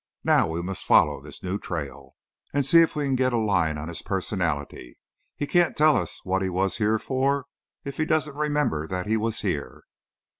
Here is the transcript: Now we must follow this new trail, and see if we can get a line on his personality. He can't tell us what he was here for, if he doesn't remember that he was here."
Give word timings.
Now 0.23 0.47
we 0.47 0.63
must 0.63 0.83
follow 0.87 1.21
this 1.21 1.43
new 1.43 1.59
trail, 1.59 2.15
and 2.55 2.65
see 2.65 2.81
if 2.81 2.95
we 2.95 3.05
can 3.05 3.15
get 3.15 3.33
a 3.33 3.37
line 3.37 3.77
on 3.77 3.87
his 3.87 4.01
personality. 4.01 4.97
He 5.37 5.45
can't 5.45 5.77
tell 5.77 5.95
us 5.95 6.21
what 6.25 6.41
he 6.41 6.49
was 6.49 6.77
here 6.77 6.97
for, 6.97 7.45
if 7.85 7.97
he 7.97 8.05
doesn't 8.05 8.35
remember 8.35 8.87
that 8.87 9.05
he 9.05 9.15
was 9.15 9.41
here." 9.41 9.83